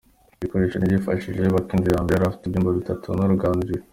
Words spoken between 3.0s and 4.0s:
n’uruganiriro.